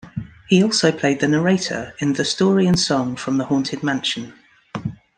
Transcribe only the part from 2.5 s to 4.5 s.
and Song From the Haunted Mansion".